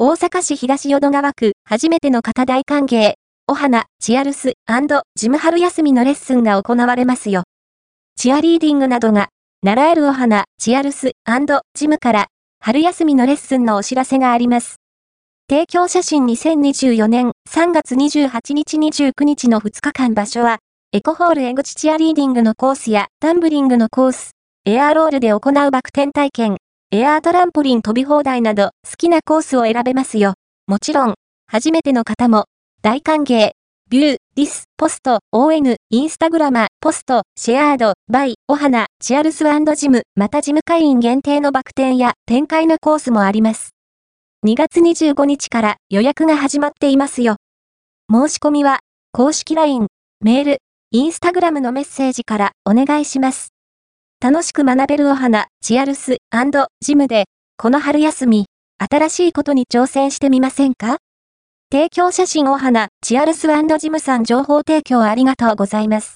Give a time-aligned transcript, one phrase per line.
[0.00, 3.14] 大阪市東淀川区、初めての方大歓迎、
[3.48, 4.52] お花、チアルス
[5.16, 7.42] ジム春休みのレッスンが行われますよ。
[8.14, 9.30] チアリーディングなどが、
[9.64, 11.14] 習えるお花、チアルス
[11.74, 12.26] ジムから、
[12.60, 14.76] 春休みのレッスンのお知らせがあります。
[15.50, 20.58] 提供写真2024年3月28日29日の2日間場所は、
[20.92, 24.30] エコホール江口チアリーディングのコースやタンブリングのコース、
[24.64, 25.40] エアーロールで行う
[25.72, 26.58] バク転体験、
[26.90, 30.32] エアートランポリン飛び放題など好きなコースを選べますよ。
[30.66, 31.14] もちろん、
[31.46, 32.46] 初めての方も、
[32.80, 33.50] 大歓迎。
[33.90, 39.44] ビュー、ディス、ポスト、ON、インスタグラマ、ポスト、シェアード、バイ、お花、チアルス
[39.76, 43.74] ジム、またジム会員限定のバク転や展開のコースもあります。
[44.46, 47.36] 2月25日から予約が始まっていますよ。
[48.10, 48.78] 申し込みは、
[49.12, 49.88] 公式 LINE、
[50.22, 50.58] メール、
[50.92, 53.57] インスタグラムのメッセージからお願いします。
[54.20, 56.16] 楽しく学べるお花、チアルス
[56.80, 58.46] ジムで、この春休み、
[58.78, 60.96] 新しいことに挑戦してみませんか？
[61.70, 63.46] 提供写真お花、チアルス
[63.78, 66.06] ジムさん情報提供ありがとうございます。